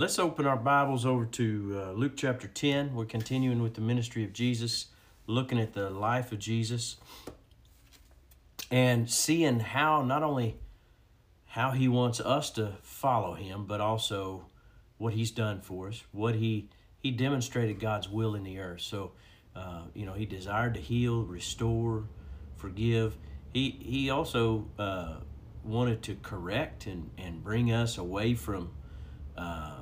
Let's 0.00 0.18
open 0.18 0.46
our 0.46 0.56
Bibles 0.56 1.04
over 1.04 1.26
to 1.26 1.78
uh, 1.78 1.92
Luke 1.92 2.14
chapter 2.16 2.48
10. 2.48 2.94
We're 2.94 3.04
continuing 3.04 3.62
with 3.62 3.74
the 3.74 3.82
ministry 3.82 4.24
of 4.24 4.32
Jesus, 4.32 4.86
looking 5.26 5.60
at 5.60 5.74
the 5.74 5.90
life 5.90 6.32
of 6.32 6.38
Jesus 6.38 6.96
and 8.70 9.10
seeing 9.10 9.60
how 9.60 10.00
not 10.00 10.22
only 10.22 10.56
how 11.48 11.72
he 11.72 11.86
wants 11.86 12.18
us 12.18 12.48
to 12.52 12.78
follow 12.80 13.34
him, 13.34 13.66
but 13.66 13.82
also 13.82 14.46
what 14.96 15.12
he's 15.12 15.30
done 15.30 15.60
for 15.60 15.88
us, 15.88 16.02
what 16.12 16.34
he 16.34 16.70
he 17.02 17.10
demonstrated 17.10 17.78
God's 17.78 18.08
will 18.08 18.34
in 18.34 18.42
the 18.42 18.58
earth. 18.58 18.80
So, 18.80 19.12
uh, 19.54 19.82
you 19.92 20.06
know, 20.06 20.14
he 20.14 20.24
desired 20.24 20.72
to 20.76 20.80
heal, 20.80 21.24
restore, 21.24 22.04
forgive. 22.56 23.18
He 23.52 23.76
he 23.78 24.08
also 24.08 24.66
uh, 24.78 25.16
wanted 25.62 26.00
to 26.04 26.14
correct 26.22 26.86
and 26.86 27.10
and 27.18 27.44
bring 27.44 27.70
us 27.70 27.98
away 27.98 28.32
from 28.32 28.70
uh, 29.36 29.80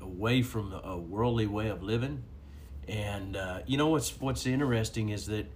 away 0.00 0.42
from 0.42 0.72
a 0.72 0.96
worldly 0.96 1.46
way 1.46 1.68
of 1.68 1.82
living. 1.82 2.22
And 2.86 3.36
uh, 3.36 3.60
you 3.66 3.76
know 3.76 3.88
what's 3.88 4.18
what's 4.20 4.46
interesting 4.46 5.10
is 5.10 5.26
that 5.26 5.46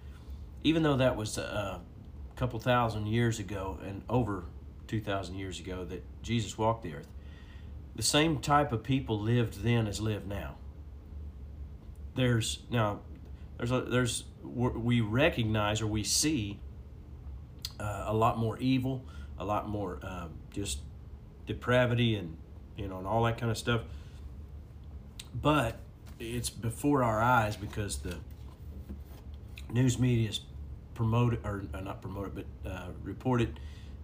even 0.63 0.83
though 0.83 0.97
that 0.97 1.17
was 1.17 1.39
a 1.39 1.81
couple 2.37 2.59
thousand 2.59 3.07
years 3.07 3.39
ago 3.39 3.79
and 3.87 4.03
over 4.09 4.45
two 4.87 5.01
thousand 5.01 5.37
years 5.37 5.59
ago 5.59 5.85
that 5.85 6.05
Jesus 6.23 6.59
walked 6.59 6.83
the 6.83 6.95
earth, 6.95 7.09
the 7.97 8.03
same 8.03 8.39
type 8.39 8.73
of 8.73 8.83
people 8.83 9.19
lived 9.19 9.63
then 9.63 9.87
as 9.87 10.01
live 10.01 10.27
now. 10.27 10.57
There's 12.15 12.61
now 12.71 13.01
there's 13.57 13.73
a, 13.73 13.81
there's 13.81 14.25
we 14.45 15.01
recognize 15.01 15.81
or 15.81 15.87
we 15.87 16.05
see 16.05 16.61
uh, 17.81 18.05
a 18.09 18.15
lot 18.15 18.39
more 18.39 18.59
evil, 18.59 19.05
a 19.39 19.45
lot 19.45 19.69
more 19.69 19.99
um, 20.03 20.31
just 20.53 20.81
depravity 21.47 22.17
and 22.17 22.37
you 22.77 22.89
know 22.89 22.99
and 22.99 23.07
all 23.07 23.25
that 23.25 23.39
kind 23.39 23.51
of 23.51 23.57
stuff 23.57 23.83
but 25.35 25.79
it's 26.19 26.51
before 26.51 27.03
our 27.03 27.21
eyes 27.21 27.57
because 27.57 27.99
the 27.99 28.17
news 29.73 29.99
media 29.99 30.29
is 30.29 30.41
promoted 30.95 31.41
or 31.45 31.65
uh, 31.75 31.81
not 31.81 32.03
promoted 32.03 32.35
but 32.35 32.71
uh, 32.71 32.89
reported 33.03 33.59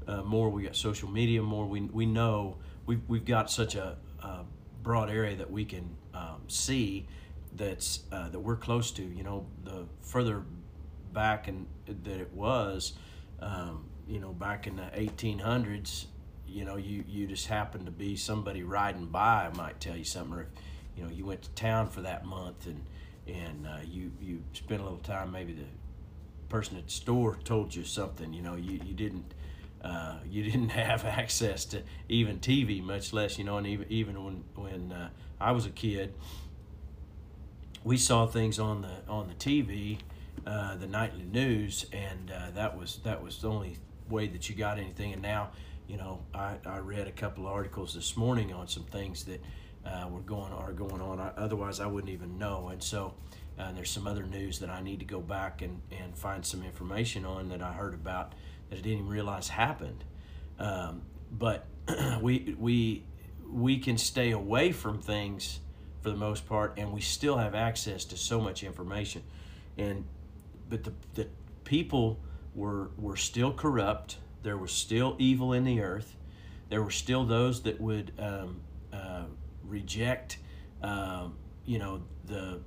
uh, 0.07 0.23
more. 0.23 0.49
We 0.49 0.63
got 0.63 0.75
social 0.75 1.09
media 1.09 1.43
more. 1.43 1.67
We, 1.67 1.83
we 1.83 2.07
know 2.07 2.57
we've, 2.87 3.03
we've 3.09 3.25
got 3.25 3.51
such 3.51 3.75
a, 3.75 3.97
a 4.23 4.45
broad 4.83 5.11
area 5.11 5.37
that 5.37 5.51
we 5.51 5.65
can 5.65 5.97
um, 6.15 6.43
see 6.49 7.07
that's 7.55 8.01
uh, 8.11 8.29
that 8.31 8.41
we're 8.41 8.57
close 8.57 8.91
to. 8.93 9.03
You 9.03 9.23
know 9.23 9.47
the 9.65 9.87
further 10.01 10.43
back 11.13 11.49
and 11.49 11.67
that 11.87 12.21
it 12.21 12.33
was 12.33 12.95
um, 13.41 13.85
you 14.07 14.21
know 14.21 14.33
back 14.33 14.67
in 14.67 14.77
the 14.77 14.83
1800s 14.83 16.07
you 16.47 16.65
know 16.65 16.77
you 16.77 17.05
you 17.09 17.27
just 17.27 17.47
happened 17.47 17.87
to 17.87 17.93
be 17.93 18.17
somebody 18.17 18.63
riding 18.63 19.07
by 19.07 19.51
might 19.55 19.81
tell 19.81 19.97
you 19.97 20.05
something 20.05 20.35
or 20.35 20.43
if, 20.43 20.49
you 20.99 21.05
know 21.05 21.11
you 21.11 21.25
went 21.25 21.43
to 21.43 21.51
town 21.51 21.89
for 21.89 22.01
that 22.03 22.25
month 22.25 22.67
and 22.67 22.85
and 23.27 23.67
uh, 23.67 23.79
you 23.85 24.11
you 24.21 24.43
spent 24.53 24.81
a 24.81 24.85
little 24.85 24.99
time 24.99 25.31
maybe 25.31 25.53
the 25.53 25.65
person 26.49 26.77
at 26.77 26.87
the 26.87 26.93
store 26.93 27.39
told 27.45 27.75
you 27.75 27.85
something 27.85 28.33
you 28.33 28.43
know 28.43 28.57
you, 28.57 28.81
you 28.85 28.95
didn't 28.95 29.35
uh, 29.85 30.17
you 30.29 30.43
didn't 30.51 30.71
have 30.71 31.05
access 31.05 31.65
to 31.65 31.83
even 32.09 32.39
TV 32.39 32.83
much 32.83 33.13
less 33.13 33.39
you 33.39 33.45
know 33.45 33.59
and 33.59 33.67
even 33.67 33.87
even 33.89 34.25
when 34.25 34.45
when 34.55 34.93
uh, 34.93 35.09
I 35.41 35.53
was 35.53 35.67
a 35.67 35.71
kid 35.71 36.15
we 37.85 37.97
saw 37.97 38.27
things 38.27 38.59
on 38.59 38.83
the 38.83 39.09
on 39.09 39.29
the 39.29 39.35
TV 39.35 39.99
uh, 40.47 40.77
the 40.77 40.87
nightly 40.87 41.25
news 41.25 41.87
and 41.93 42.31
uh, 42.31 42.51
that 42.55 42.77
was 42.77 43.01
that 43.05 43.23
was 43.23 43.41
the 43.43 43.49
only 43.49 43.77
way 44.09 44.27
that 44.27 44.49
you 44.49 44.55
got 44.55 44.79
anything. 44.79 45.13
And 45.13 45.23
now 45.23 45.51
you 45.87 45.97
know 45.97 46.21
I, 46.35 46.57
I 46.65 46.79
read 46.79 47.07
a 47.07 47.13
couple 47.13 47.47
articles 47.47 47.95
this 47.95 48.17
morning 48.17 48.53
on 48.53 48.69
some 48.69 48.85
things 48.85 49.25
that 49.25 49.43
uh, 49.89 50.09
were 50.09 50.21
going 50.21 50.53
are 50.53 50.73
going 50.73 51.01
on. 51.01 51.19
I, 51.21 51.29
otherwise, 51.37 51.81
I 51.81 51.87
wouldn't 51.87 52.13
even 52.13 52.39
know. 52.39 52.69
And 52.69 52.83
so, 52.83 53.15
uh, 53.59 53.73
there's 53.73 53.91
some 53.91 54.07
other 54.07 54.23
news 54.23 54.59
that 54.61 54.71
I 54.71 54.81
need 54.83 55.01
to 55.01 55.05
go 55.05 55.21
back 55.21 55.63
and, 55.63 55.81
and 55.91 56.17
find 56.17 56.45
some 56.45 56.63
information 56.63 57.25
on 57.25 57.49
that 57.49 57.63
I 57.63 57.73
heard 57.73 57.95
about 57.95 58.35
that 58.71 58.79
I 58.79 58.83
didn't 58.83 58.99
even 58.99 59.09
realize 59.09 59.49
happened. 59.49 60.05
Um, 60.59 61.03
but 61.33 61.67
we 62.21 62.55
we 62.59 63.05
we 63.51 63.79
can 63.79 63.99
stay 63.99 64.31
away 64.31 64.73
from 64.73 65.01
things 65.01 65.61
for 66.03 66.11
the 66.11 66.17
most 66.17 66.47
part, 66.47 66.75
and 66.77 66.93
we 66.93 67.01
still 67.01 67.37
have 67.37 67.55
access 67.55 68.05
to 68.07 68.17
so 68.17 68.41
much 68.41 68.63
information. 68.63 69.23
And 69.77 70.05
but 70.69 70.85
the 70.85 70.93
the 71.15 71.29
people 71.65 72.21
were 72.55 72.91
were 72.97 73.17
still 73.17 73.53
corrupt. 73.53 74.19
There 74.43 74.57
was 74.57 74.73
still 74.73 75.17
evil 75.19 75.53
in 75.53 75.65
the 75.65 75.81
earth. 75.81 76.17
There 76.69 76.83
were 76.83 76.91
still 76.91 77.25
those 77.25 77.63
that 77.63 77.81
would 77.81 78.13
um, 78.19 78.61
uh, 78.93 79.25
reject, 79.69 80.39
uh, 80.83 81.29
you 81.65 81.79
know, 81.79 82.03
the 82.25 82.61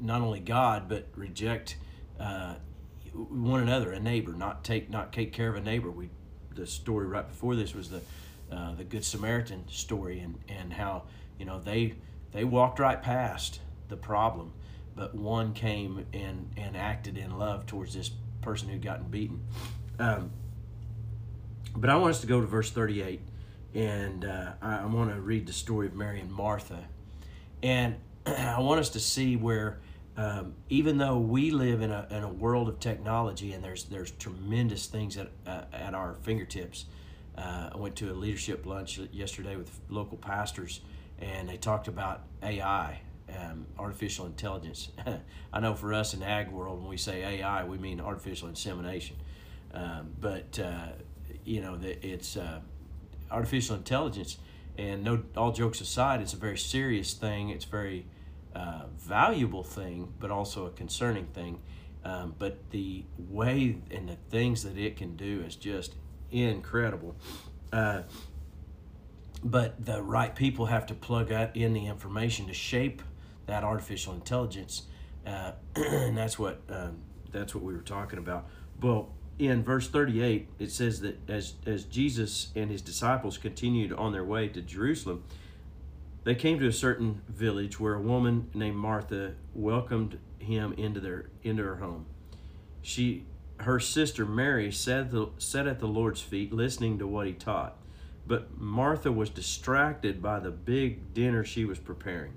not 0.00 0.22
only 0.22 0.40
God 0.40 0.88
but 0.88 1.08
reject 1.14 1.76
uh, 2.18 2.54
one 3.12 3.60
another, 3.60 3.92
a 3.92 4.00
neighbor, 4.00 4.32
not 4.32 4.64
take 4.64 4.90
not 4.90 5.12
take 5.12 5.32
care 5.32 5.48
of 5.48 5.56
a 5.56 5.60
neighbor. 5.60 5.90
We 5.90 6.10
the 6.54 6.66
story 6.66 7.06
right 7.06 7.26
before 7.26 7.56
this 7.56 7.74
was 7.74 7.90
the 7.90 8.02
uh, 8.52 8.74
the 8.74 8.84
Good 8.84 9.04
Samaritan 9.04 9.68
story 9.68 10.20
and 10.20 10.38
and 10.48 10.72
how 10.72 11.04
you 11.38 11.44
know 11.44 11.60
they 11.60 11.94
they 12.32 12.44
walked 12.44 12.78
right 12.78 13.00
past 13.00 13.60
the 13.88 13.96
problem, 13.96 14.52
but 14.94 15.14
one 15.14 15.52
came 15.52 16.06
and 16.12 16.50
and 16.56 16.76
acted 16.76 17.18
in 17.18 17.38
love 17.38 17.66
towards 17.66 17.94
this 17.94 18.10
person 18.42 18.68
who'd 18.68 18.82
gotten 18.82 19.08
beaten. 19.08 19.42
Um, 19.98 20.30
but 21.76 21.90
I 21.90 21.96
want 21.96 22.10
us 22.10 22.20
to 22.22 22.26
go 22.26 22.40
to 22.40 22.46
verse 22.46 22.70
38 22.70 23.20
and 23.74 24.24
uh, 24.24 24.52
I, 24.60 24.78
I 24.78 24.86
want 24.86 25.10
to 25.14 25.20
read 25.20 25.46
the 25.46 25.52
story 25.52 25.86
of 25.86 25.94
Mary 25.94 26.20
and 26.20 26.30
Martha. 26.30 26.84
And 27.62 27.96
I 28.26 28.60
want 28.60 28.80
us 28.80 28.90
to 28.90 29.00
see 29.00 29.36
where, 29.36 29.80
um, 30.16 30.54
even 30.68 30.98
though 30.98 31.18
we 31.18 31.50
live 31.50 31.80
in 31.82 31.90
a, 31.90 32.06
in 32.10 32.22
a 32.22 32.28
world 32.28 32.68
of 32.68 32.80
technology 32.80 33.52
and 33.52 33.64
there's 33.64 33.84
there's 33.84 34.10
tremendous 34.12 34.86
things 34.86 35.16
at, 35.16 35.30
uh, 35.46 35.62
at 35.72 35.94
our 35.94 36.16
fingertips. 36.22 36.86
Uh, 37.38 37.70
I 37.72 37.76
went 37.76 37.96
to 37.96 38.10
a 38.10 38.14
leadership 38.14 38.66
lunch 38.66 38.98
yesterday 39.12 39.56
with 39.56 39.70
local 39.88 40.18
pastors, 40.18 40.80
and 41.20 41.48
they 41.48 41.56
talked 41.56 41.88
about 41.88 42.24
AI, 42.42 43.00
um, 43.38 43.66
artificial 43.78 44.26
intelligence. 44.26 44.90
I 45.52 45.60
know 45.60 45.74
for 45.74 45.94
us 45.94 46.12
in 46.12 46.22
ag 46.22 46.50
world, 46.50 46.80
when 46.80 46.88
we 46.88 46.98
say 46.98 47.22
AI, 47.22 47.64
we 47.64 47.78
mean 47.78 48.00
artificial 48.00 48.48
insemination. 48.48 49.16
Um, 49.72 50.10
but 50.20 50.58
uh, 50.58 50.88
you 51.44 51.60
know, 51.60 51.76
that 51.76 52.04
it's 52.04 52.36
uh, 52.36 52.60
artificial 53.30 53.76
intelligence. 53.76 54.38
And 54.78 55.04
no, 55.04 55.22
all 55.36 55.52
jokes 55.52 55.80
aside, 55.80 56.20
it's 56.20 56.32
a 56.32 56.38
very 56.38 56.58
serious 56.58 57.12
thing. 57.12 57.50
It's 57.50 57.64
very 57.64 58.06
uh, 58.54 58.84
valuable 58.96 59.62
thing, 59.62 60.12
but 60.18 60.30
also 60.30 60.66
a 60.66 60.70
concerning 60.70 61.26
thing. 61.26 61.60
Um, 62.04 62.34
but 62.38 62.70
the 62.70 63.04
way 63.18 63.76
and 63.90 64.08
the 64.08 64.16
things 64.30 64.62
that 64.62 64.78
it 64.78 64.96
can 64.96 65.16
do 65.16 65.42
is 65.46 65.54
just 65.54 65.96
incredible. 66.30 67.16
Uh, 67.72 68.02
but 69.42 69.84
the 69.84 70.02
right 70.02 70.34
people 70.34 70.66
have 70.66 70.86
to 70.86 70.94
plug 70.94 71.30
in 71.54 71.72
the 71.72 71.86
information 71.86 72.46
to 72.46 72.54
shape 72.54 73.02
that 73.46 73.64
artificial 73.64 74.14
intelligence, 74.14 74.82
uh, 75.26 75.52
and 75.76 76.16
that's 76.16 76.38
what 76.38 76.60
um, 76.68 76.98
that's 77.30 77.54
what 77.54 77.64
we 77.64 77.74
were 77.74 77.82
talking 77.82 78.18
about. 78.18 78.48
Well, 78.80 79.10
in 79.40 79.64
verse 79.64 79.88
38, 79.88 80.48
it 80.58 80.70
says 80.70 81.00
that 81.00 81.18
as, 81.28 81.54
as 81.66 81.84
Jesus 81.84 82.48
and 82.54 82.70
his 82.70 82.82
disciples 82.82 83.38
continued 83.38 83.92
on 83.92 84.12
their 84.12 84.24
way 84.24 84.48
to 84.48 84.60
Jerusalem, 84.60 85.24
they 86.24 86.34
came 86.34 86.58
to 86.58 86.66
a 86.66 86.72
certain 86.72 87.22
village 87.28 87.80
where 87.80 87.94
a 87.94 88.00
woman 88.00 88.50
named 88.52 88.76
Martha 88.76 89.34
welcomed 89.54 90.18
him 90.38 90.74
into 90.74 91.00
their 91.00 91.30
into 91.42 91.62
her 91.62 91.76
home. 91.76 92.04
She 92.82 93.24
her 93.60 93.80
sister 93.80 94.24
Mary 94.24 94.70
sat, 94.72 95.10
the, 95.10 95.28
sat 95.38 95.66
at 95.66 95.80
the 95.80 95.86
Lord's 95.86 96.20
feet 96.20 96.52
listening 96.52 96.98
to 96.98 97.06
what 97.06 97.26
he 97.26 97.32
taught. 97.32 97.76
But 98.26 98.58
Martha 98.58 99.12
was 99.12 99.28
distracted 99.28 100.22
by 100.22 100.40
the 100.40 100.50
big 100.50 101.14
dinner 101.14 101.44
she 101.44 101.64
was 101.64 101.78
preparing. 101.78 102.32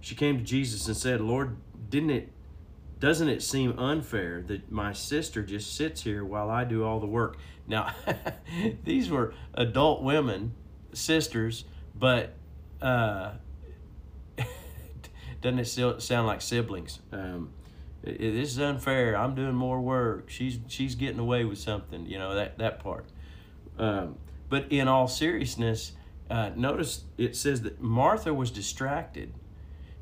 She 0.00 0.14
came 0.14 0.38
to 0.38 0.44
Jesus 0.44 0.86
and 0.86 0.96
said, 0.96 1.20
Lord, 1.20 1.56
didn't 1.90 2.10
it 2.10 2.32
doesn't 2.98 3.28
it 3.28 3.42
seem 3.42 3.78
unfair 3.78 4.42
that 4.46 4.70
my 4.70 4.92
sister 4.92 5.42
just 5.42 5.76
sits 5.76 6.02
here 6.02 6.24
while 6.24 6.50
I 6.50 6.64
do 6.64 6.84
all 6.84 6.98
the 6.98 7.06
work? 7.06 7.36
Now, 7.66 7.92
these 8.84 9.10
were 9.10 9.34
adult 9.54 10.02
women, 10.02 10.54
sisters, 10.92 11.64
but 11.94 12.34
uh, 12.80 13.32
doesn't 15.42 15.58
it 15.58 15.66
still 15.66 16.00
sound 16.00 16.26
like 16.26 16.40
siblings? 16.40 17.00
Um, 17.12 17.50
it, 18.02 18.18
this 18.18 18.52
is 18.52 18.60
unfair. 18.60 19.16
I'm 19.16 19.34
doing 19.34 19.54
more 19.54 19.80
work. 19.80 20.30
She's 20.30 20.58
she's 20.68 20.94
getting 20.94 21.18
away 21.18 21.44
with 21.44 21.58
something. 21.58 22.06
You 22.06 22.18
know 22.18 22.34
that 22.34 22.58
that 22.58 22.80
part. 22.80 23.06
Um, 23.78 24.16
but 24.48 24.70
in 24.70 24.88
all 24.88 25.08
seriousness, 25.08 25.92
uh, 26.30 26.50
notice 26.56 27.04
it 27.18 27.36
says 27.36 27.62
that 27.62 27.80
Martha 27.80 28.32
was 28.32 28.50
distracted. 28.50 29.34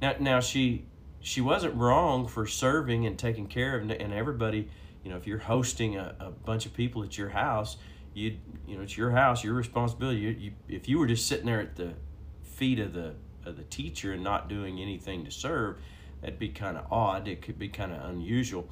Now 0.00 0.14
now 0.20 0.40
she 0.40 0.85
she 1.25 1.41
wasn't 1.41 1.75
wrong 1.75 2.29
for 2.29 2.47
serving 2.47 3.06
and 3.06 3.19
taking 3.19 3.47
care 3.47 3.76
of 3.76 3.91
and 3.91 4.12
everybody 4.12 4.69
you 5.03 5.11
know 5.11 5.17
if 5.17 5.26
you're 5.26 5.38
hosting 5.38 5.97
a, 5.97 6.15
a 6.21 6.31
bunch 6.31 6.67
of 6.67 6.75
people 6.75 7.03
at 7.03 7.19
your 7.19 7.31
house 7.31 7.76
you 8.15 8.37
you 8.67 8.76
know 8.76 8.82
it's 8.82 8.97
your 8.97 9.11
house, 9.11 9.44
your 9.44 9.55
responsibility. 9.55 10.21
You, 10.21 10.31
you 10.31 10.53
if 10.69 10.88
you 10.88 10.99
were 10.99 11.06
just 11.06 11.26
sitting 11.26 11.47
there 11.47 11.61
at 11.61 11.76
the 11.76 11.94
feet 12.43 12.79
of 12.79 12.94
the 12.94 13.15
of 13.44 13.56
the 13.56 13.65
teacher 13.65 14.12
and 14.12 14.23
not 14.25 14.49
doing 14.49 14.81
anything 14.81 15.25
to 15.25 15.31
serve, 15.31 15.79
that'd 16.21 16.38
be 16.38 16.49
kind 16.49 16.79
of 16.79 16.91
odd. 16.91 17.29
It 17.29 17.43
could 17.43 17.59
be 17.59 17.69
kind 17.69 17.93
of 17.93 18.09
unusual. 18.09 18.69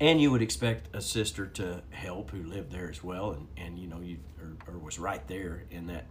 And 0.00 0.20
you 0.20 0.30
would 0.30 0.42
expect 0.42 0.88
a 0.94 1.00
sister 1.00 1.46
to 1.46 1.82
help 1.90 2.30
who 2.30 2.42
lived 2.42 2.72
there 2.72 2.90
as 2.90 3.04
well, 3.04 3.32
and, 3.32 3.48
and 3.56 3.78
you 3.78 3.88
know 3.88 4.00
you 4.00 4.18
or, 4.40 4.74
or 4.74 4.78
was 4.78 4.98
right 4.98 5.26
there 5.28 5.64
in 5.70 5.88
that 5.88 6.06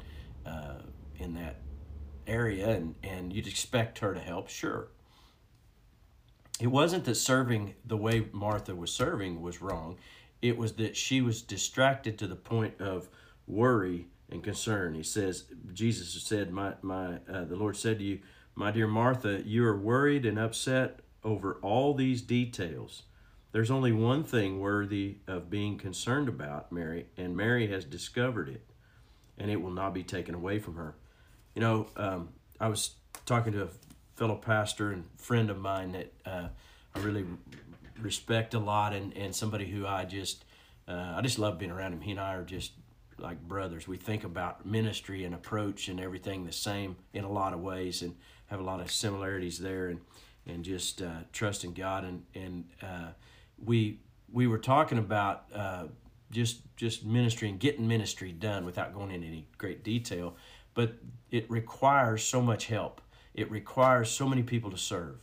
uh, 0.45 0.81
in 1.17 1.33
that 1.35 1.61
area, 2.27 2.69
and 2.69 2.95
and 3.03 3.33
you'd 3.33 3.47
expect 3.47 3.99
her 3.99 4.13
to 4.13 4.19
help. 4.19 4.49
Sure. 4.49 4.89
It 6.63 6.71
wasn't 6.71 7.03
that 7.03 7.15
serving 7.15 7.75
the 7.85 7.97
way 7.97 8.27
Martha 8.31 8.73
was 8.73 8.89
serving 8.89 9.41
was 9.41 9.61
wrong. 9.61 9.97
It 10.41 10.57
was 10.57 10.71
that 10.75 10.95
she 10.95 11.19
was 11.19 11.41
distracted 11.41 12.17
to 12.17 12.25
the 12.25 12.37
point 12.37 12.79
of 12.79 13.09
worry 13.47 14.07
and 14.29 14.41
concern. 14.41 14.93
He 14.93 15.03
says, 15.03 15.43
Jesus 15.73 16.23
said, 16.23 16.51
"My 16.51 16.75
my, 16.81 17.15
uh, 17.29 17.43
the 17.43 17.57
Lord 17.57 17.75
said 17.75 17.99
to 17.99 18.05
you, 18.05 18.19
my 18.55 18.71
dear 18.71 18.87
Martha, 18.87 19.41
you 19.45 19.65
are 19.65 19.77
worried 19.77 20.25
and 20.25 20.39
upset 20.39 21.01
over 21.21 21.55
all 21.55 21.93
these 21.93 22.21
details. 22.21 23.03
There's 23.51 23.69
only 23.69 23.91
one 23.91 24.23
thing 24.23 24.61
worthy 24.61 25.17
of 25.27 25.49
being 25.49 25.77
concerned 25.77 26.29
about, 26.29 26.71
Mary, 26.71 27.07
and 27.17 27.35
Mary 27.35 27.67
has 27.67 27.83
discovered 27.83 28.47
it, 28.47 28.65
and 29.37 29.51
it 29.51 29.61
will 29.61 29.71
not 29.71 29.93
be 29.93 30.03
taken 30.03 30.33
away 30.33 30.59
from 30.59 30.77
her." 30.77 30.95
You 31.55 31.61
know, 31.61 31.87
um, 31.97 32.29
I 32.57 32.69
was 32.69 32.95
talking 33.25 33.51
to 33.51 33.63
a 33.63 33.69
fellow 34.15 34.35
pastor 34.35 34.91
and 34.91 35.05
friend 35.17 35.49
of 35.49 35.57
mine 35.57 35.91
that 35.93 36.13
uh, 36.25 36.47
I 36.95 36.99
really 36.99 37.25
respect 38.01 38.53
a 38.53 38.59
lot, 38.59 38.93
and, 38.93 39.15
and 39.17 39.35
somebody 39.35 39.65
who 39.65 39.85
I 39.85 40.05
just 40.05 40.45
uh, 40.87 41.13
I 41.15 41.21
just 41.21 41.39
love 41.39 41.57
being 41.57 41.71
around 41.71 41.93
him. 41.93 42.01
He 42.01 42.11
and 42.11 42.19
I 42.19 42.33
are 42.35 42.43
just 42.43 42.73
like 43.17 43.41
brothers. 43.41 43.87
We 43.87 43.97
think 43.97 44.23
about 44.23 44.65
ministry 44.65 45.23
and 45.23 45.33
approach 45.33 45.87
and 45.87 45.99
everything 45.99 46.45
the 46.45 46.51
same 46.51 46.97
in 47.13 47.23
a 47.23 47.31
lot 47.31 47.53
of 47.53 47.61
ways, 47.61 48.01
and 48.01 48.15
have 48.47 48.59
a 48.59 48.63
lot 48.63 48.79
of 48.79 48.91
similarities 48.91 49.59
there, 49.59 49.87
and 49.87 50.01
and 50.45 50.63
just 50.63 51.01
uh, 51.01 51.21
trusting 51.31 51.73
God 51.73 52.03
and 52.03 52.23
and 52.35 52.65
uh, 52.81 53.11
we 53.63 53.99
we 54.31 54.47
were 54.47 54.57
talking 54.57 54.97
about 54.97 55.45
uh, 55.53 55.85
just 56.31 56.61
just 56.75 57.05
ministry 57.05 57.49
and 57.49 57.59
getting 57.59 57.87
ministry 57.87 58.31
done 58.31 58.65
without 58.65 58.93
going 58.93 59.11
into 59.11 59.27
any 59.27 59.47
great 59.57 59.83
detail, 59.83 60.35
but 60.73 60.95
it 61.31 61.49
requires 61.49 62.23
so 62.23 62.41
much 62.41 62.65
help. 62.65 63.01
It 63.33 63.49
requires 63.49 64.09
so 64.11 64.27
many 64.27 64.43
people 64.43 64.71
to 64.71 64.77
serve. 64.77 65.17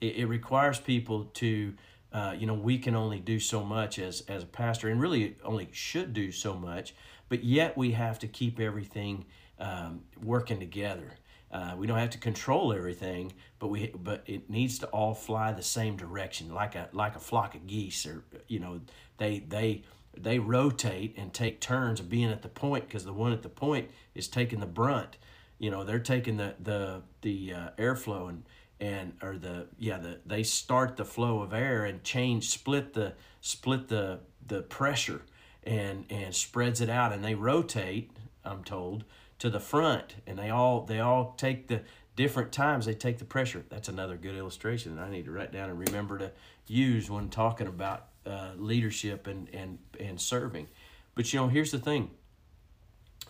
It, 0.00 0.16
it 0.16 0.26
requires 0.26 0.78
people 0.78 1.24
to 1.34 1.74
uh, 2.12 2.34
you 2.38 2.46
know, 2.46 2.54
we 2.54 2.78
can 2.78 2.94
only 2.94 3.20
do 3.20 3.38
so 3.38 3.62
much 3.62 3.98
as, 3.98 4.22
as 4.22 4.42
a 4.42 4.46
pastor 4.46 4.88
and 4.88 5.00
really 5.00 5.36
only 5.44 5.68
should 5.72 6.14
do 6.14 6.32
so 6.32 6.54
much, 6.54 6.94
but 7.28 7.44
yet 7.44 7.76
we 7.76 7.92
have 7.92 8.18
to 8.18 8.26
keep 8.26 8.58
everything 8.58 9.26
um, 9.58 10.00
working 10.22 10.58
together. 10.58 11.12
Uh, 11.52 11.74
we 11.76 11.86
don't 11.86 11.98
have 11.98 12.10
to 12.10 12.18
control 12.18 12.72
everything, 12.72 13.32
but 13.58 13.68
we 13.68 13.92
but 14.02 14.22
it 14.26 14.48
needs 14.48 14.78
to 14.78 14.86
all 14.86 15.14
fly 15.14 15.52
the 15.52 15.62
same 15.62 15.96
direction, 15.96 16.52
like 16.54 16.74
a 16.74 16.88
like 16.92 17.16
a 17.16 17.20
flock 17.20 17.54
of 17.54 17.66
geese, 17.66 18.06
or 18.06 18.24
you 18.48 18.58
know, 18.58 18.80
they 19.18 19.40
they 19.40 19.82
they 20.16 20.38
rotate 20.38 21.14
and 21.16 21.32
take 21.32 21.60
turns 21.60 22.00
of 22.00 22.08
being 22.08 22.30
at 22.30 22.42
the 22.42 22.48
point 22.48 22.86
because 22.86 23.04
the 23.04 23.12
one 23.12 23.32
at 23.32 23.42
the 23.42 23.48
point 23.48 23.90
is 24.14 24.26
taking 24.26 24.60
the 24.60 24.66
brunt. 24.66 25.18
You 25.58 25.70
know, 25.70 25.84
they're 25.84 25.98
taking 25.98 26.36
the 26.36 26.54
the 26.60 27.02
the 27.22 27.52
uh, 27.52 27.70
airflow 27.78 28.28
and 28.28 28.44
and 28.78 29.14
or 29.22 29.38
the 29.38 29.66
yeah 29.78 29.98
the 29.98 30.20
they 30.26 30.42
start 30.42 30.96
the 30.96 31.04
flow 31.04 31.40
of 31.40 31.54
air 31.54 31.84
and 31.84 32.04
change 32.04 32.48
split 32.50 32.92
the 32.92 33.14
split 33.40 33.88
the 33.88 34.20
the 34.46 34.60
pressure 34.62 35.22
and 35.64 36.04
and 36.10 36.34
spreads 36.34 36.82
it 36.82 36.90
out 36.90 37.10
and 37.10 37.24
they 37.24 37.34
rotate 37.34 38.10
i'm 38.44 38.62
told 38.62 39.02
to 39.38 39.48
the 39.48 39.60
front 39.60 40.16
and 40.26 40.38
they 40.38 40.50
all 40.50 40.82
they 40.82 41.00
all 41.00 41.34
take 41.38 41.68
the 41.68 41.80
different 42.16 42.50
times 42.50 42.86
they 42.86 42.94
take 42.94 43.18
the 43.18 43.24
pressure. 43.24 43.64
That's 43.68 43.88
another 43.88 44.16
good 44.16 44.34
illustration 44.34 44.96
that 44.96 45.02
i 45.02 45.10
need 45.10 45.26
to 45.26 45.30
write 45.30 45.52
down 45.52 45.70
and 45.70 45.78
remember 45.78 46.18
to 46.18 46.32
use 46.66 47.10
when 47.10 47.28
talking 47.28 47.66
about 47.66 48.06
uh, 48.26 48.52
leadership 48.56 49.26
and 49.26 49.48
and 49.52 49.78
and 50.00 50.20
serving. 50.20 50.66
But 51.14 51.32
you 51.32 51.40
know 51.40 51.48
here's 51.48 51.70
the 51.70 51.78
thing. 51.78 52.10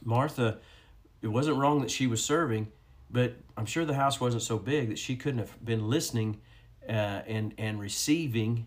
Martha 0.04 0.58
it 1.26 1.32
wasn't 1.32 1.56
wrong 1.58 1.80
that 1.82 1.90
she 1.90 2.06
was 2.06 2.24
serving 2.24 2.68
but 3.10 3.36
I'm 3.56 3.66
sure 3.66 3.84
the 3.84 3.94
house 3.94 4.20
wasn't 4.20 4.42
so 4.42 4.58
big 4.58 4.88
that 4.88 4.98
she 4.98 5.16
couldn't 5.16 5.38
have 5.38 5.64
been 5.64 5.88
listening 5.88 6.40
uh, 6.88 7.22
and 7.26 7.54
and 7.58 7.80
receiving, 7.80 8.66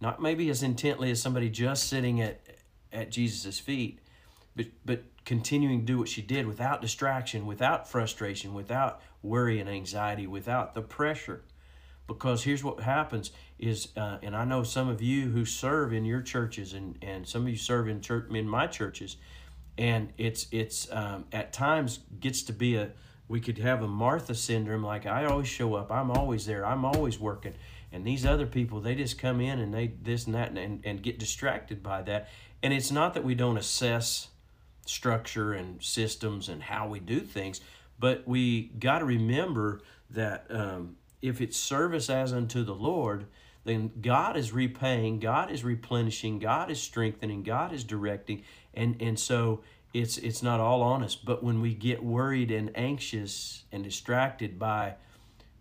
not 0.00 0.22
maybe 0.22 0.48
as 0.50 0.62
intently 0.62 1.10
as 1.10 1.20
somebody 1.20 1.48
just 1.48 1.88
sitting 1.88 2.20
at 2.20 2.40
at 2.92 3.10
Jesus' 3.10 3.58
feet, 3.58 4.00
but 4.54 4.66
but 4.84 5.02
continuing 5.24 5.80
to 5.80 5.86
do 5.86 5.98
what 5.98 6.08
she 6.08 6.22
did 6.22 6.46
without 6.46 6.80
distraction, 6.80 7.46
without 7.46 7.88
frustration, 7.88 8.54
without 8.54 9.02
worry 9.22 9.60
and 9.60 9.68
anxiety, 9.68 10.26
without 10.26 10.74
the 10.74 10.82
pressure. 10.82 11.42
Because 12.06 12.42
here's 12.42 12.64
what 12.64 12.80
happens 12.80 13.30
is, 13.60 13.88
uh, 13.96 14.18
and 14.22 14.34
I 14.34 14.44
know 14.44 14.64
some 14.64 14.88
of 14.88 15.00
you 15.00 15.28
who 15.28 15.44
serve 15.44 15.92
in 15.92 16.04
your 16.04 16.22
churches, 16.22 16.72
and, 16.72 16.98
and 17.02 17.28
some 17.28 17.42
of 17.42 17.48
you 17.48 17.56
serve 17.56 17.86
in 17.86 18.00
church 18.00 18.28
in 18.30 18.48
my 18.48 18.66
churches, 18.66 19.16
and 19.80 20.12
it's 20.18 20.46
it's 20.52 20.92
um, 20.92 21.24
at 21.32 21.52
times 21.52 22.00
gets 22.20 22.42
to 22.44 22.52
be 22.52 22.76
a 22.76 22.90
we 23.28 23.40
could 23.40 23.58
have 23.58 23.82
a 23.82 23.88
Martha 23.88 24.34
syndrome, 24.34 24.82
like 24.82 25.06
I 25.06 25.24
always 25.24 25.48
show 25.48 25.74
up, 25.74 25.90
I'm 25.90 26.10
always 26.10 26.46
there, 26.46 26.66
I'm 26.66 26.84
always 26.84 27.18
working. 27.18 27.54
And 27.92 28.04
these 28.04 28.26
other 28.26 28.46
people, 28.46 28.80
they 28.80 28.96
just 28.96 29.18
come 29.18 29.40
in 29.40 29.60
and 29.60 29.72
they 29.72 29.92
this 30.02 30.26
and 30.26 30.34
that 30.34 30.50
and, 30.56 30.84
and 30.84 31.02
get 31.02 31.18
distracted 31.18 31.82
by 31.82 32.02
that. 32.02 32.28
And 32.62 32.72
it's 32.74 32.90
not 32.90 33.14
that 33.14 33.24
we 33.24 33.34
don't 33.34 33.56
assess 33.56 34.28
structure 34.84 35.52
and 35.52 35.82
systems 35.82 36.48
and 36.48 36.62
how 36.62 36.88
we 36.88 37.00
do 37.00 37.20
things, 37.20 37.60
but 37.98 38.26
we 38.26 38.64
got 38.80 38.98
to 38.98 39.04
remember 39.04 39.80
that 40.10 40.46
um, 40.50 40.96
if 41.22 41.40
it's 41.40 41.56
service 41.56 42.10
as 42.10 42.32
unto 42.32 42.64
the 42.64 42.74
Lord, 42.74 43.26
then 43.64 43.90
God 44.00 44.36
is 44.36 44.52
repaying, 44.52 45.20
God 45.20 45.50
is 45.50 45.64
replenishing, 45.64 46.38
God 46.38 46.70
is 46.70 46.80
strengthening, 46.80 47.42
God 47.42 47.72
is 47.72 47.84
directing. 47.84 48.42
And, 48.72 48.96
and 49.00 49.18
so 49.18 49.62
it's 49.92 50.18
it's 50.18 50.42
not 50.42 50.60
all 50.60 50.82
on 50.82 51.02
us 51.02 51.16
but 51.16 51.42
when 51.42 51.60
we 51.60 51.74
get 51.74 52.02
worried 52.02 52.50
and 52.50 52.70
anxious 52.76 53.64
and 53.72 53.82
distracted 53.82 54.58
by 54.58 54.94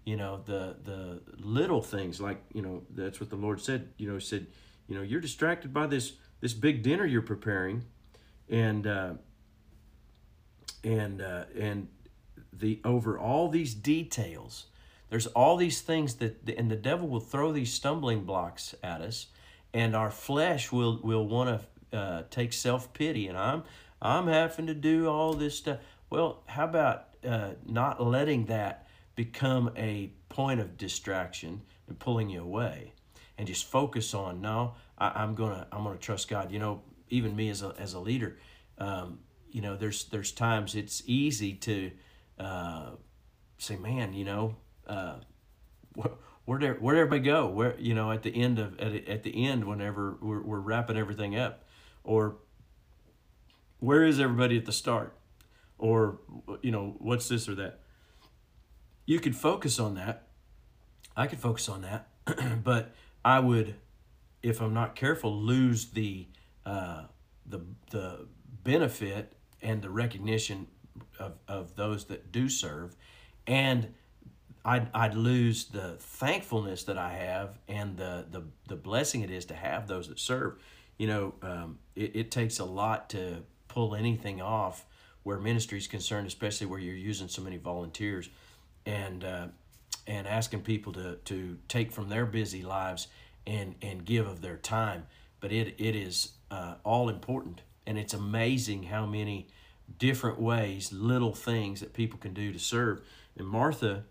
you 0.05 0.15
know 0.15 0.41
the 0.45 0.75
the 0.83 1.21
little 1.39 1.81
things 1.81 2.21
like 2.21 2.41
you 2.53 2.61
know 2.61 2.83
that's 2.91 3.19
what 3.19 3.29
the 3.29 3.35
lord 3.35 3.59
said 3.59 3.89
you 3.97 4.11
know 4.11 4.19
said 4.19 4.45
you 4.87 4.95
know 4.95 5.01
you're 5.01 5.21
distracted 5.21 5.73
by 5.73 5.87
this 5.87 6.13
this 6.41 6.53
big 6.53 6.83
dinner 6.83 7.05
you're 7.05 7.21
preparing 7.21 7.83
and 8.49 8.85
uh 8.85 9.13
and 10.83 11.21
uh 11.21 11.45
and 11.57 11.87
the 12.53 12.79
over 12.83 13.17
all 13.17 13.49
these 13.49 13.73
details 13.73 14.67
there's 15.09 15.27
all 15.27 15.57
these 15.57 15.81
things 15.81 16.15
that 16.15 16.49
and 16.57 16.69
the 16.69 16.75
devil 16.75 17.07
will 17.07 17.19
throw 17.19 17.51
these 17.51 17.73
stumbling 17.73 18.23
blocks 18.23 18.75
at 18.83 19.01
us 19.01 19.27
and 19.73 19.95
our 19.95 20.11
flesh 20.11 20.71
will 20.71 20.99
will 21.03 21.27
want 21.27 21.61
to 21.91 21.97
uh, 21.97 22.23
take 22.29 22.53
self-pity 22.53 23.27
and 23.27 23.37
i'm 23.37 23.63
I'm 24.01 24.27
having 24.27 24.67
to 24.67 24.73
do 24.73 25.07
all 25.07 25.33
this 25.33 25.55
stuff. 25.55 25.79
Well, 26.09 26.43
how 26.47 26.65
about 26.65 27.07
uh, 27.27 27.51
not 27.65 28.01
letting 28.01 28.45
that 28.45 28.87
become 29.15 29.71
a 29.75 30.11
point 30.29 30.59
of 30.59 30.77
distraction 30.77 31.61
and 31.87 31.99
pulling 31.99 32.29
you 32.29 32.41
away, 32.41 32.93
and 33.37 33.47
just 33.47 33.65
focus 33.65 34.13
on 34.13 34.41
no, 34.41 34.75
I, 34.97 35.23
am 35.23 35.35
gonna 35.35 35.67
I'm 35.71 35.83
gonna 35.83 35.97
trust 35.97 36.29
God. 36.29 36.51
You 36.51 36.59
know, 36.59 36.81
even 37.09 37.35
me 37.35 37.49
as 37.49 37.61
a 37.61 37.73
as 37.77 37.93
a 37.93 37.99
leader, 37.99 38.37
um, 38.77 39.19
you 39.51 39.61
know, 39.61 39.75
there's 39.75 40.05
there's 40.05 40.31
times 40.31 40.75
it's 40.75 41.03
easy 41.05 41.53
to 41.55 41.91
uh, 42.39 42.91
say, 43.57 43.75
man, 43.75 44.13
you 44.13 44.25
know. 44.25 44.55
Uh, 44.89 45.19
where'd, 46.45 46.81
where'd 46.81 46.97
everybody 46.97 47.21
go? 47.21 47.47
Where 47.47 47.79
you 47.79 47.93
know 47.93 48.11
at 48.11 48.23
the 48.23 48.35
end 48.35 48.59
of 48.59 48.77
at, 48.79 49.07
at 49.07 49.23
the 49.23 49.47
end 49.47 49.63
whenever 49.65 50.17
we're, 50.19 50.41
we're 50.41 50.59
wrapping 50.59 50.97
everything 50.97 51.37
up, 51.37 51.63
or 52.03 52.37
where 53.79 54.03
is 54.03 54.19
everybody 54.19 54.57
at 54.57 54.65
the 54.65 54.71
start? 54.71 55.15
Or, 55.77 56.19
you 56.61 56.71
know, 56.71 56.95
what's 56.99 57.29
this 57.29 57.47
or 57.47 57.55
that? 57.55 57.79
You 59.05 59.19
could 59.19 59.35
focus 59.35 59.79
on 59.79 59.95
that. 59.95 60.27
I 61.15 61.27
could 61.27 61.39
focus 61.39 61.69
on 61.69 61.81
that. 61.81 62.09
but 62.63 62.93
I 63.23 63.39
would, 63.39 63.75
if 64.43 64.61
I'm 64.61 64.73
not 64.73 64.95
careful, 64.95 65.33
lose 65.33 65.91
the, 65.91 66.27
uh, 66.65 67.03
the, 67.45 67.61
the 67.91 68.27
benefit 68.63 69.33
and 69.61 69.81
the 69.81 69.89
recognition 69.89 70.67
of, 71.17 71.33
of 71.47 71.75
those 71.75 72.05
that 72.05 72.31
do 72.31 72.49
serve. 72.49 72.95
And 73.47 73.93
I'd, 74.65 74.89
I'd 74.93 75.15
lose 75.15 75.65
the 75.65 75.95
thankfulness 75.99 76.83
that 76.83 76.97
I 76.97 77.13
have 77.13 77.57
and 77.67 77.97
the, 77.97 78.25
the, 78.29 78.43
the 78.67 78.75
blessing 78.75 79.21
it 79.21 79.31
is 79.31 79.45
to 79.45 79.53
have 79.53 79.87
those 79.87 80.07
that 80.09 80.19
serve. 80.19 80.59
You 80.97 81.07
know, 81.07 81.33
um, 81.41 81.79
it, 81.95 82.15
it 82.15 82.31
takes 82.31 82.59
a 82.59 82.65
lot 82.65 83.09
to 83.11 83.43
pull 83.67 83.95
anything 83.95 84.41
off 84.41 84.85
where 85.23 85.39
ministry 85.39 85.77
is 85.77 85.87
concerned, 85.87 86.27
especially 86.27 86.67
where 86.67 86.79
you're 86.79 86.95
using 86.95 87.27
so 87.27 87.41
many 87.41 87.57
volunteers, 87.57 88.29
and 88.85 89.23
uh, 89.23 89.47
and 90.07 90.27
asking 90.27 90.61
people 90.61 90.91
to 90.93 91.15
to 91.25 91.57
take 91.67 91.91
from 91.91 92.09
their 92.09 92.25
busy 92.25 92.63
lives 92.63 93.07
and 93.45 93.75
and 93.81 94.05
give 94.05 94.27
of 94.27 94.41
their 94.41 94.57
time. 94.57 95.05
But 95.39 95.51
it 95.51 95.75
it 95.77 95.95
is 95.95 96.33
uh, 96.51 96.75
all 96.83 97.09
important, 97.09 97.61
And 97.85 97.97
it's 97.97 98.13
amazing 98.13 98.83
how 98.83 99.07
many 99.07 99.47
different 99.97 100.39
ways, 100.39 100.93
little 100.93 101.33
things 101.33 101.79
that 101.79 101.93
people 101.93 102.19
can 102.19 102.33
do 102.33 102.53
to 102.53 102.59
serve. 102.59 103.01
And 103.35 103.47
Martha, 103.47 104.03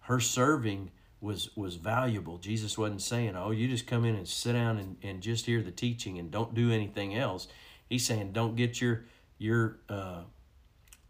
her 0.00 0.20
serving 0.20 0.90
was 1.20 1.54
was 1.56 1.76
valuable. 1.76 2.38
Jesus 2.38 2.78
wasn't 2.78 3.02
saying, 3.02 3.36
"Oh, 3.36 3.50
you 3.50 3.68
just 3.68 3.86
come 3.86 4.04
in 4.04 4.14
and 4.14 4.26
sit 4.26 4.54
down 4.54 4.78
and, 4.78 4.96
and 5.02 5.20
just 5.20 5.46
hear 5.46 5.62
the 5.62 5.70
teaching 5.70 6.18
and 6.18 6.30
don't 6.30 6.54
do 6.54 6.72
anything 6.72 7.14
else." 7.14 7.48
He's 7.88 8.06
saying, 8.06 8.32
"Don't 8.32 8.56
get 8.56 8.80
your 8.80 9.04
your 9.38 9.78
uh, 9.88 10.22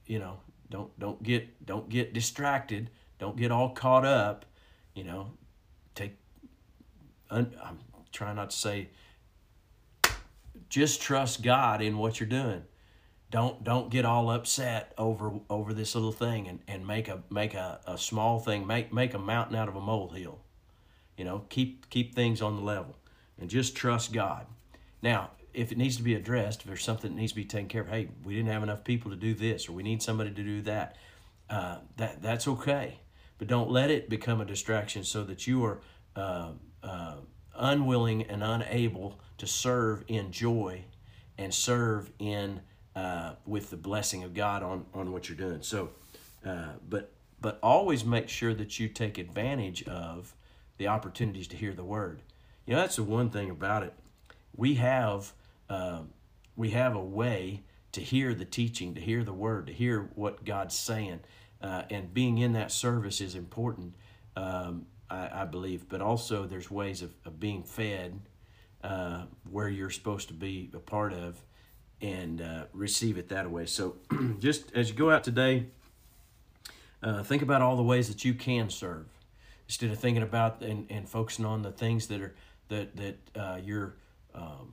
you 0.06 0.18
know, 0.18 0.38
don't 0.70 0.99
don't 0.99 1.23
get 1.23 1.64
don't 1.64 1.88
get 1.88 2.12
distracted. 2.12 2.90
Don't 3.18 3.37
get 3.37 3.52
all 3.52 3.70
caught 3.70 4.04
up. 4.04 4.44
You 4.94 5.04
know, 5.04 5.32
take. 5.94 6.16
Un, 7.30 7.54
I'm 7.62 7.78
trying 8.12 8.37
not 8.37 8.50
to 8.50 8.56
say. 8.56 8.88
Just 10.68 11.02
trust 11.02 11.42
God 11.42 11.82
in 11.82 11.99
what 11.99 12.20
you're 12.20 12.28
doing. 12.28 12.62
Don't 13.30 13.62
don't 13.62 13.90
get 13.90 14.04
all 14.04 14.30
upset 14.30 14.92
over 14.99 15.32
over 15.49 15.72
this 15.72 15.94
little 15.94 16.12
thing 16.12 16.49
and, 16.49 16.60
and 16.66 16.87
make 16.87 17.08
a 17.08 17.22
make 17.30 17.54
a, 17.54 17.80
a 17.87 17.96
small 17.96 18.40
thing 18.40 18.66
make 18.66 18.92
make 18.92 19.14
a 19.14 19.18
mountain 19.18 19.56
out 19.56 19.68
of 19.68 19.76
a 19.76 19.80
molehill. 19.80 20.40
You 21.16 21.25
know, 21.25 21.44
keep 21.49 21.88
keep 21.90 22.14
things 22.14 22.42
on 22.42 22.56
the 22.56 22.62
level 22.62 22.96
and 23.38 23.49
just 23.49 23.76
trust 23.76 24.12
God. 24.12 24.46
Now, 25.02 25.30
if 25.54 25.70
it 25.72 25.78
needs 25.78 25.96
to 25.96 26.02
be 26.02 26.14
addressed, 26.14 26.60
if 26.60 26.66
there's 26.66 26.84
something 26.84 27.12
that 27.12 27.16
needs 27.16 27.32
to 27.32 27.37
be 27.37 27.44
taken 27.44 27.68
care 27.68 27.82
of, 27.82 27.88
hey, 27.88 28.08
we 28.25 28.34
didn't 28.34 28.50
have 28.50 28.62
enough 28.62 28.84
people 28.84 29.10
to 29.10 29.16
do 29.16 29.34
this, 29.34 29.68
or 29.68 29.72
we 29.72 29.82
need 29.82 30.02
somebody 30.02 30.30
to 30.30 30.42
do 30.42 30.62
that. 30.62 30.96
Uh, 31.49 31.78
that 31.96 32.22
that's 32.22 32.46
okay, 32.46 33.00
but 33.38 33.49
don't 33.49 33.70
let 33.70 33.90
it 33.90 34.08
become 34.08 34.40
a 34.40 34.44
distraction 34.44 35.02
so 35.02 35.25
that 35.25 35.49
you 35.49 35.64
are 35.64 35.80
uh, 36.14 36.50
uh, 36.82 37.16
unwilling 37.56 38.22
and 38.22 38.42
unable 38.42 39.20
to 39.38 39.46
serve 39.46 40.04
in 40.06 40.30
joy 40.30 40.84
and 41.37 41.52
serve 41.52 42.12
in 42.18 42.60
uh, 42.97 43.35
with 43.47 43.70
the 43.70 43.76
blessing 43.76 44.25
of 44.25 44.35
God 44.35 44.62
on 44.62 44.87
on 44.94 45.12
what 45.12 45.28
you're 45.28 45.38
doing. 45.38 45.62
So, 45.62 45.90
uh, 46.44 46.73
but 46.88 47.12
but 47.40 47.59
always 47.62 48.04
make 48.04 48.28
sure 48.28 48.54
that 48.54 48.78
you 48.78 48.88
take 48.88 49.18
advantage 49.18 49.82
of 49.85 50.35
the 50.78 50.88
opportunities 50.88 51.49
to 51.49 51.56
hear 51.56 51.73
the 51.73 51.85
word. 51.85 52.23
You 52.66 52.75
know 52.75 52.80
that's 52.80 52.97
the 52.97 53.02
one 53.02 53.30
thing 53.30 53.50
about 53.50 53.82
it. 53.82 53.94
We 54.54 54.75
have 54.75 55.32
um, 55.68 56.11
we 56.56 56.70
have 56.70 56.94
a 56.94 57.02
way 57.02 57.62
to 57.92 58.00
hear 58.00 58.35
the 58.35 58.44
teaching, 58.44 58.94
to 58.94 59.00
hear 59.00 59.25
the 59.25 59.32
word, 59.32 59.66
to 59.66 59.73
hear 59.73 60.11
what 60.14 60.44
God's 60.44 60.76
saying. 60.76 61.20
Uh, 61.62 61.82
and 61.90 62.12
being 62.14 62.38
in 62.38 62.52
that 62.52 62.73
service 62.73 63.20
is 63.20 63.35
important, 63.35 63.94
um, 64.37 64.87
I, 65.11 65.42
I, 65.42 65.44
believe. 65.44 65.88
But 65.88 66.00
also, 66.00 66.47
there's 66.47 66.70
ways 66.70 67.02
of, 67.02 67.12
of 67.25 67.38
being 67.38 67.62
fed 67.62 68.20
uh, 68.82 69.25
where 69.50 69.68
you're 69.68 69.90
supposed 69.90 70.28
to 70.28 70.35
be 70.35 70.70
a 70.73 70.78
part 70.78 71.12
of 71.12 71.42
and 72.00 72.40
uh, 72.40 72.64
receive 72.73 73.19
it 73.19 73.28
that 73.28 73.50
way. 73.50 73.66
So, 73.66 73.97
just 74.38 74.73
as 74.75 74.88
you 74.88 74.97
go 74.97 75.11
out 75.11 75.25
today, 75.25 75.66
uh, 77.02 77.23
think 77.23 77.42
about 77.42 77.62
all 77.62 77.76
the 77.76 77.83
ways 77.83 78.09
that 78.09 78.25
you 78.25 78.35
can 78.35 78.71
serve 78.71 79.07
instead 79.66 79.90
of 79.90 79.99
thinking 79.99 80.23
about 80.23 80.62
and, 80.62 80.87
and 80.90 81.09
focusing 81.09 81.45
on 81.45 81.62
the 81.62 81.71
things 81.71 82.09
that 82.09 82.21
are 82.21 82.35
that 82.69 82.97
that 82.97 83.16
uh, 83.37 83.59
you're 83.62 83.95
um, 84.35 84.73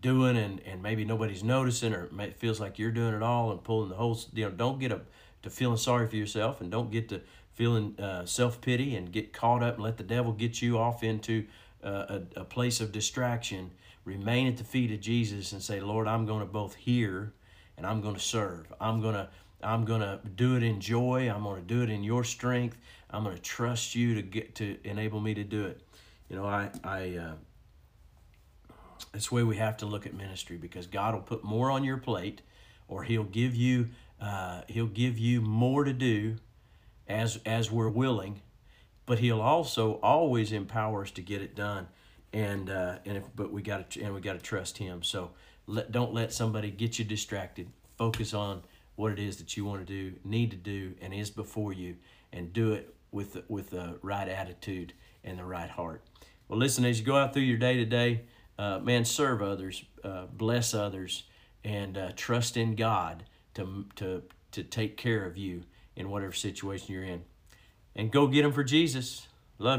doing 0.00 0.36
and, 0.36 0.60
and 0.66 0.82
maybe 0.82 1.04
nobody's 1.04 1.42
noticing 1.42 1.92
or 1.92 2.08
it 2.20 2.36
feels 2.36 2.60
like 2.60 2.78
you're 2.78 2.90
doing 2.90 3.14
it 3.14 3.22
all 3.22 3.50
and 3.50 3.62
pulling 3.62 3.88
the 3.88 3.94
whole 3.94 4.18
you 4.32 4.44
know 4.44 4.50
don't 4.50 4.78
get 4.78 4.92
up 4.92 5.06
to 5.42 5.50
feeling 5.50 5.76
sorry 5.76 6.06
for 6.06 6.16
yourself 6.16 6.60
and 6.60 6.70
don't 6.70 6.90
get 6.90 7.08
to 7.08 7.20
feeling 7.52 7.98
uh, 7.98 8.24
self-pity 8.24 8.94
and 8.94 9.12
get 9.12 9.32
caught 9.32 9.62
up 9.62 9.74
and 9.74 9.82
let 9.82 9.96
the 9.96 10.02
devil 10.04 10.32
get 10.32 10.62
you 10.62 10.78
off 10.78 11.02
into 11.02 11.44
uh, 11.82 12.18
a, 12.36 12.40
a 12.40 12.44
place 12.44 12.80
of 12.80 12.92
distraction 12.92 13.70
remain 14.04 14.46
at 14.46 14.56
the 14.56 14.64
feet 14.64 14.90
of 14.90 15.00
jesus 15.00 15.52
and 15.52 15.62
say 15.62 15.80
lord 15.80 16.06
i'm 16.08 16.26
going 16.26 16.40
to 16.40 16.46
both 16.46 16.74
hear 16.74 17.32
and 17.78 17.86
i'm 17.86 18.00
going 18.02 18.14
to 18.14 18.20
serve. 18.20 18.70
I'm 18.80 19.00
going 19.00 19.14
to 19.14 19.28
i'm 19.62 19.84
going 19.84 20.02
to 20.02 20.20
do 20.36 20.56
it 20.56 20.62
in 20.62 20.80
joy. 20.80 21.30
I'm 21.32 21.42
going 21.44 21.60
to 21.60 21.66
do 21.66 21.82
it 21.82 21.90
in 21.90 22.04
your 22.04 22.24
strength. 22.24 22.76
I'm 23.10 23.24
going 23.24 23.34
to 23.34 23.42
trust 23.42 23.94
you 23.94 24.14
to 24.16 24.22
get 24.22 24.54
to 24.56 24.76
enable 24.84 25.20
me 25.20 25.34
to 25.34 25.44
do 25.44 25.64
it. 25.64 25.80
You 26.28 26.36
know 26.36 26.44
i 26.44 26.70
i 26.84 27.16
uh, 27.16 27.34
that's 29.12 29.28
the 29.28 29.34
way 29.34 29.42
we 29.44 29.56
have 29.56 29.76
to 29.78 29.86
look 29.86 30.06
at 30.06 30.14
ministry 30.14 30.56
because 30.56 30.86
God 30.86 31.14
will 31.14 31.22
put 31.22 31.44
more 31.44 31.70
on 31.70 31.84
your 31.84 31.96
plate, 31.96 32.42
or 32.88 33.04
He'll 33.04 33.24
give 33.24 33.54
you 33.54 33.88
uh, 34.20 34.62
He'll 34.68 34.86
give 34.86 35.18
you 35.18 35.40
more 35.40 35.84
to 35.84 35.92
do, 35.92 36.36
as 37.08 37.38
as 37.46 37.70
we're 37.70 37.88
willing, 37.88 38.42
but 39.06 39.20
He'll 39.20 39.40
also 39.40 39.94
always 40.02 40.52
empower 40.52 41.02
us 41.02 41.10
to 41.12 41.22
get 41.22 41.40
it 41.40 41.54
done, 41.54 41.86
and 42.32 42.70
uh, 42.70 42.96
and 43.04 43.16
if 43.16 43.24
but 43.34 43.52
we 43.52 43.62
got 43.62 43.90
to 43.90 44.02
and 44.02 44.14
we 44.14 44.20
got 44.20 44.34
to 44.34 44.38
trust 44.38 44.78
Him. 44.78 45.02
So 45.02 45.30
let 45.66 45.92
don't 45.92 46.12
let 46.12 46.32
somebody 46.32 46.70
get 46.70 46.98
you 46.98 47.04
distracted. 47.04 47.68
Focus 47.96 48.34
on 48.34 48.62
what 48.96 49.12
it 49.12 49.18
is 49.18 49.36
that 49.36 49.56
you 49.56 49.64
want 49.64 49.86
to 49.86 49.86
do, 49.86 50.16
need 50.24 50.50
to 50.50 50.56
do, 50.56 50.94
and 51.00 51.14
is 51.14 51.30
before 51.30 51.72
you, 51.72 51.96
and 52.32 52.52
do 52.52 52.72
it 52.72 52.94
with 53.12 53.34
the, 53.34 53.44
with 53.48 53.70
the 53.70 53.98
right 54.02 54.28
attitude 54.28 54.92
and 55.24 55.38
the 55.38 55.44
right 55.44 55.70
heart. 55.70 56.02
Well, 56.48 56.58
listen, 56.58 56.84
as 56.84 56.98
you 56.98 57.06
go 57.06 57.16
out 57.16 57.32
through 57.32 57.42
your 57.42 57.58
day 57.58 57.76
today 57.76 58.22
uh, 58.58 58.80
man, 58.80 59.04
serve 59.04 59.40
others, 59.40 59.84
uh, 60.02 60.26
bless 60.32 60.74
others, 60.74 61.24
and 61.64 61.96
uh, 61.96 62.10
trust 62.16 62.56
in 62.56 62.74
God 62.74 63.24
to, 63.54 63.86
to, 63.96 64.22
to 64.52 64.62
take 64.62 64.96
care 64.96 65.24
of 65.24 65.36
you 65.36 65.62
in 65.94 66.10
whatever 66.10 66.32
situation 66.32 66.92
you're 66.92 67.04
in. 67.04 67.22
And 67.94 68.10
go 68.10 68.26
get 68.26 68.42
them 68.42 68.52
for 68.52 68.64
Jesus. 68.64 69.28
Love 69.58 69.72
you. 69.72 69.76